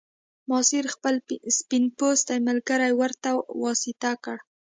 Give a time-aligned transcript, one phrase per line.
[0.49, 1.15] ماسیر خپل
[1.57, 3.29] سپین پوستی ملګری ورته
[3.63, 4.37] واسطه کړ.